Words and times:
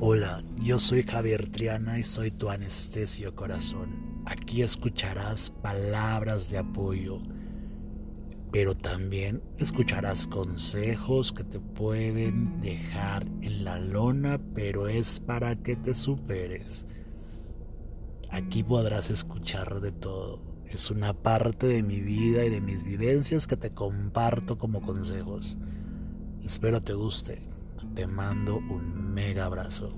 Hola, 0.00 0.44
yo 0.60 0.78
soy 0.78 1.02
Javier 1.02 1.50
Triana 1.50 1.98
y 1.98 2.04
soy 2.04 2.30
tu 2.30 2.50
anestesio 2.50 3.34
corazón. 3.34 4.22
Aquí 4.26 4.62
escucharás 4.62 5.50
palabras 5.50 6.52
de 6.52 6.58
apoyo, 6.58 7.18
pero 8.52 8.76
también 8.76 9.42
escucharás 9.56 10.28
consejos 10.28 11.32
que 11.32 11.42
te 11.42 11.58
pueden 11.58 12.60
dejar 12.60 13.26
en 13.42 13.64
la 13.64 13.80
lona, 13.80 14.38
pero 14.54 14.86
es 14.86 15.18
para 15.18 15.56
que 15.56 15.74
te 15.74 15.94
superes. 15.94 16.86
Aquí 18.30 18.62
podrás 18.62 19.10
escuchar 19.10 19.80
de 19.80 19.90
todo. 19.90 20.40
Es 20.68 20.92
una 20.92 21.12
parte 21.12 21.66
de 21.66 21.82
mi 21.82 22.00
vida 22.00 22.44
y 22.44 22.50
de 22.50 22.60
mis 22.60 22.84
vivencias 22.84 23.48
que 23.48 23.56
te 23.56 23.72
comparto 23.72 24.58
como 24.58 24.80
consejos. 24.80 25.56
Espero 26.40 26.80
te 26.80 26.92
guste. 26.92 27.42
Te 27.94 28.06
mando 28.06 28.56
un 28.56 29.14
mega 29.14 29.44
abrazo. 29.44 29.92